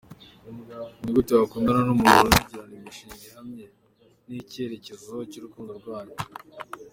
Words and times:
Ni 1.01 1.11
gute 1.15 1.31
wakundana 1.39 1.81
n’umuntu 1.85 2.21
ntimugirane 2.31 2.73
imishinga 2.79 3.23
ihamye 3.29 3.65
n’icyerekezo 4.27 5.13
cy’urukundo 5.31 5.71
rwanyu?. 5.79 6.15